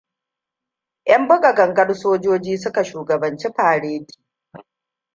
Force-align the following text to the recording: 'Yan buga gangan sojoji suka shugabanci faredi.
'Yan 1.05 1.27
buga 1.27 1.51
gangan 1.57 1.93
sojoji 1.93 2.57
suka 2.57 2.81
shugabanci 2.83 3.47
faredi. 3.55 4.15